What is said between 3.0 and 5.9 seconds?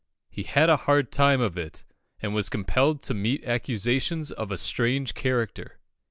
to meet accusations of a strange character.